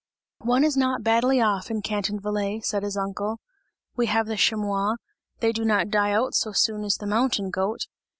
"One 0.39 0.63
is 0.63 0.75
not 0.75 1.03
badly 1.03 1.39
off 1.39 1.69
in 1.69 1.83
Canton 1.83 2.19
Valais," 2.19 2.61
said 2.61 2.81
his 2.81 2.97
uncle, 2.97 3.37
"we 3.95 4.07
have 4.07 4.25
the 4.25 4.35
chamois, 4.35 4.95
they 5.41 5.51
do 5.51 5.63
not 5.63 5.89
die 5.91 6.11
out 6.11 6.33
so 6.33 6.53
soon 6.53 6.83
as 6.83 6.95
the 6.95 7.05
mountain 7.05 7.51
goat! 7.51 7.85